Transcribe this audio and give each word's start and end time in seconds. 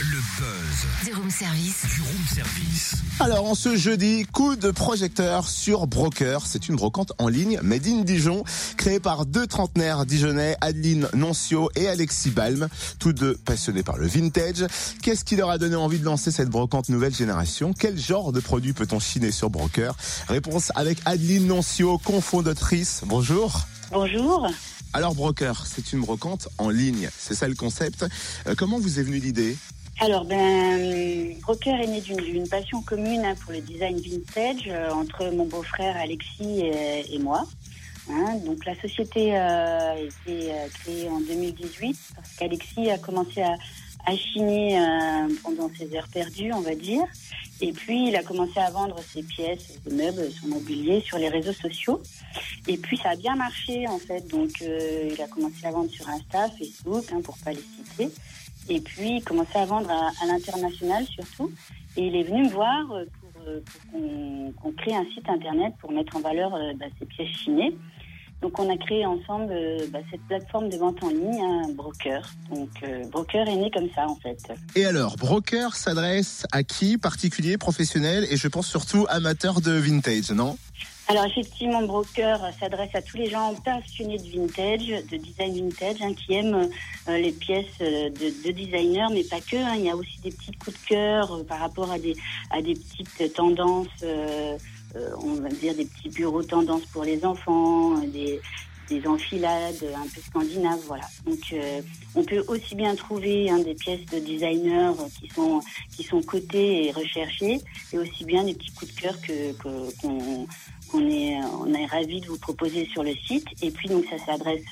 Le 0.00 0.18
buzz 0.38 1.04
Du 1.04 1.14
room 1.14 1.30
service. 1.30 1.82
du 1.94 2.02
room 2.02 2.24
service. 2.32 2.94
Alors, 3.20 3.44
en 3.50 3.54
ce 3.56 3.76
jeudi, 3.76 4.24
coup 4.32 4.54
de 4.54 4.70
projecteur 4.70 5.48
sur 5.48 5.86
Broker. 5.88 6.46
C'est 6.46 6.68
une 6.68 6.76
brocante 6.76 7.12
en 7.18 7.26
ligne, 7.28 7.58
made 7.62 7.86
in 7.86 8.02
Dijon, 8.02 8.44
créée 8.76 9.00
par 9.00 9.26
deux 9.26 9.46
trentenaires 9.48 10.06
dijonnais, 10.06 10.56
Adeline 10.60 11.08
Noncio 11.14 11.70
et 11.74 11.88
Alexis 11.88 12.30
Balm, 12.30 12.68
tous 13.00 13.12
deux 13.12 13.34
passionnés 13.44 13.82
par 13.82 13.96
le 13.98 14.06
vintage. 14.06 14.64
Qu'est-ce 15.02 15.24
qui 15.24 15.34
leur 15.36 15.50
a 15.50 15.58
donné 15.58 15.74
envie 15.76 15.98
de 15.98 16.04
lancer 16.04 16.30
cette 16.30 16.48
brocante 16.48 16.88
nouvelle 16.90 17.14
génération? 17.14 17.72
Quel 17.76 17.98
genre 17.98 18.30
de 18.32 18.40
produit 18.40 18.72
peut-on 18.74 19.00
chiner 19.00 19.32
sur 19.32 19.50
Broker? 19.50 19.96
Réponse 20.28 20.70
avec 20.76 20.98
Adeline 21.06 21.46
Noncio, 21.48 21.98
cofondatrice. 21.98 23.02
Bonjour. 23.04 23.62
Bonjour. 23.90 24.48
Alors, 24.94 25.14
Broker, 25.14 25.66
c'est 25.66 25.92
une 25.92 26.00
brocante 26.00 26.48
en 26.56 26.70
ligne. 26.70 27.08
C'est 27.16 27.34
ça 27.34 27.46
le 27.46 27.54
concept. 27.54 28.06
Euh, 28.46 28.54
comment 28.56 28.78
vous 28.78 28.98
est 28.98 29.02
venue 29.02 29.18
l'idée? 29.18 29.56
Alors, 30.00 30.24
ben, 30.24 31.34
Broker 31.40 31.78
est 31.80 31.86
né 31.86 32.00
d'une 32.00 32.48
passion 32.48 32.80
commune 32.82 33.24
hein, 33.24 33.34
pour 33.42 33.52
le 33.52 33.60
design 33.60 34.00
vintage 34.00 34.64
euh, 34.68 34.90
entre 34.90 35.30
mon 35.30 35.44
beau-frère 35.44 35.96
Alexis 35.96 36.62
et, 36.62 37.18
moi. 37.18 37.46
Hein, 38.10 38.36
donc, 38.46 38.64
la 38.64 38.74
société 38.80 39.36
euh, 39.36 39.92
a 39.92 39.98
été 39.98 40.52
créée 40.80 41.08
en 41.10 41.20
2018 41.20 41.98
parce 42.14 42.30
qu'Alexis 42.38 42.90
a 42.90 42.96
commencé 42.96 43.42
à, 43.42 43.54
à 44.06 44.16
chiner 44.16 44.80
pendant 45.42 45.70
ses 45.76 45.94
heures 45.94 46.08
perdues, 46.08 46.52
on 46.54 46.62
va 46.62 46.74
dire. 46.74 47.02
Et 47.60 47.72
puis, 47.72 48.08
il 48.08 48.16
a 48.16 48.22
commencé 48.22 48.58
à 48.60 48.70
vendre 48.70 48.96
ses 49.00 49.22
pièces, 49.22 49.80
ses 49.84 49.94
meubles, 49.94 50.30
son 50.30 50.48
mobilier 50.48 51.00
sur 51.00 51.18
les 51.18 51.28
réseaux 51.28 51.52
sociaux. 51.52 52.00
Et 52.68 52.76
puis, 52.76 52.96
ça 52.96 53.10
a 53.10 53.16
bien 53.16 53.34
marché, 53.34 53.86
en 53.88 53.98
fait. 53.98 54.28
Donc, 54.28 54.50
euh, 54.62 55.10
il 55.12 55.20
a 55.20 55.26
commencé 55.26 55.66
à 55.66 55.72
vendre 55.72 55.90
sur 55.90 56.08
Insta, 56.08 56.48
Facebook, 56.50 57.04
hein, 57.12 57.20
pour 57.22 57.36
pas 57.38 57.52
les 57.52 57.60
citer. 57.60 58.10
Et 58.68 58.80
puis, 58.80 59.16
il 59.16 59.24
commençait 59.24 59.58
à 59.58 59.64
vendre 59.64 59.90
à, 59.90 60.10
à 60.22 60.26
l'international, 60.26 61.04
surtout. 61.06 61.50
Et 61.96 62.06
il 62.06 62.16
est 62.16 62.22
venu 62.22 62.44
me 62.44 62.50
voir 62.50 62.92
euh, 62.92 63.04
pour, 63.20 63.42
euh, 63.48 63.60
pour 63.64 63.90
qu'on 63.90 64.52
qu'on 64.52 64.72
crée 64.72 64.94
un 64.94 65.04
site 65.14 65.28
internet 65.28 65.74
pour 65.80 65.90
mettre 65.90 66.16
en 66.16 66.20
valeur 66.20 66.54
euh, 66.54 66.72
bah, 66.78 66.86
ses 66.98 67.06
pièces 67.06 67.36
chinées. 67.38 67.74
Donc, 68.40 68.58
on 68.58 68.72
a 68.72 68.76
créé 68.76 69.04
ensemble 69.04 69.52
euh, 69.52 69.86
bah, 69.92 69.98
cette 70.10 70.22
plateforme 70.28 70.68
de 70.68 70.76
vente 70.76 71.02
en 71.02 71.08
ligne, 71.08 71.40
un 71.42 71.72
broker. 71.72 72.22
Donc, 72.54 72.70
euh, 72.84 73.04
broker 73.08 73.48
est 73.48 73.56
né 73.56 73.70
comme 73.72 73.88
ça, 73.94 74.06
en 74.06 74.14
fait. 74.16 74.38
Et 74.76 74.84
alors, 74.86 75.16
Broker 75.16 75.74
s'adresse 75.74 76.46
à 76.52 76.62
qui 76.62 76.98
Particulier, 76.98 77.58
professionnel 77.58 78.26
et 78.30 78.36
je 78.36 78.46
pense 78.48 78.66
surtout 78.68 79.06
amateur 79.08 79.60
de 79.60 79.72
vintage, 79.72 80.30
non? 80.30 80.56
Alors 81.10 81.24
effectivement, 81.24 81.80
Broker 81.84 82.38
s'adresse 82.60 82.90
à 82.94 83.00
tous 83.00 83.16
les 83.16 83.30
gens 83.30 83.54
passionnés 83.64 84.18
de 84.18 84.28
vintage, 84.30 84.88
de 85.10 85.16
design 85.16 85.54
vintage, 85.70 85.96
hein, 86.02 86.12
qui 86.12 86.34
aiment 86.34 86.68
euh, 87.08 87.16
les 87.18 87.32
pièces 87.32 87.64
euh, 87.80 88.10
de, 88.10 88.46
de 88.46 88.52
designers, 88.52 89.06
mais 89.10 89.24
pas 89.24 89.40
que. 89.40 89.56
hein. 89.56 89.76
Il 89.78 89.86
y 89.86 89.90
a 89.90 89.96
aussi 89.96 90.20
des 90.22 90.28
petits 90.30 90.52
coups 90.52 90.76
de 90.82 90.86
cœur 90.86 91.32
euh, 91.32 91.44
par 91.44 91.60
rapport 91.60 91.90
à 91.90 91.98
des 91.98 92.14
à 92.50 92.60
des 92.60 92.74
petites 92.74 93.32
tendances, 93.32 93.86
on 94.94 95.34
va 95.34 95.48
dire 95.48 95.74
des 95.74 95.84
petits 95.84 96.08
bureaux 96.08 96.42
tendances 96.42 96.86
pour 96.86 97.04
les 97.04 97.24
enfants, 97.24 97.96
euh, 97.96 98.06
des 98.06 98.40
des 98.88 99.06
enfilades 99.06 99.84
un 99.96 100.06
peu 100.08 100.20
scandinaves, 100.20 100.80
voilà. 100.86 101.04
Donc, 101.26 101.38
euh, 101.52 101.82
on 102.14 102.24
peut 102.24 102.42
aussi 102.48 102.74
bien 102.74 102.94
trouver 102.94 103.50
hein, 103.50 103.58
des 103.58 103.74
pièces 103.74 104.04
de 104.06 104.18
designers 104.18 104.92
euh, 104.98 105.08
qui 105.20 105.28
sont 105.28 105.60
qui 105.94 106.02
sont 106.02 106.22
cotées 106.22 106.86
et 106.86 106.92
recherchées, 106.92 107.60
et 107.92 107.98
aussi 107.98 108.24
bien 108.24 108.44
des 108.44 108.54
petits 108.54 108.72
coups 108.72 108.94
de 108.94 109.00
cœur 109.00 109.20
que 109.20 109.52
qu'on 109.60 111.08
est 111.10 111.36
on 111.60 111.74
est 111.74 111.86
ravi 111.86 112.20
de 112.20 112.26
vous 112.28 112.38
proposer 112.38 112.86
sur 112.86 113.02
le 113.02 113.14
site. 113.14 113.46
Et 113.62 113.70
puis 113.70 113.88
donc 113.88 114.06
ça 114.06 114.16
s'adresse 114.24 114.64